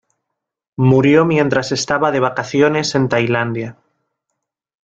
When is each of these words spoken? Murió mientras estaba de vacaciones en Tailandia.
Murió 0.79 1.25
mientras 1.25 1.71
estaba 1.71 2.09
de 2.11 2.19
vacaciones 2.19 2.95
en 2.95 3.07
Tailandia. 3.07 3.77